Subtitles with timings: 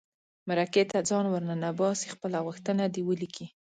[0.47, 3.45] مرکې ته ځان ور ننباسي خپله غوښتنه دې ولیکي.